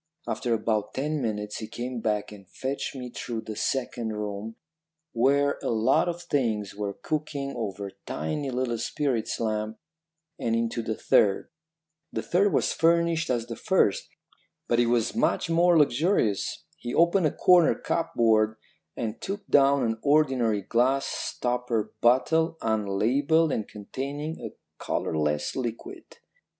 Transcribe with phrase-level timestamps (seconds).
[0.27, 4.55] After about ten minutes he came back and fetched me through the second room,
[5.13, 9.77] where a lot of things were cooking over tiny little spirit lamps,
[10.39, 11.49] and into the third.
[12.11, 14.09] The third was furnished as the first,
[14.67, 16.63] but it was much more luxurious.
[16.77, 18.57] He opened a corner cupboard
[18.97, 26.05] and took down an ordinary glass stopper bottle, unlabelled and containing a colourless liquid.